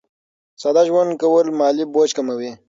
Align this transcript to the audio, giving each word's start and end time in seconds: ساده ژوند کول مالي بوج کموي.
ساده 0.61 0.81
ژوند 0.87 1.11
کول 1.21 1.47
مالي 1.59 1.85
بوج 1.93 2.09
کموي. 2.17 2.51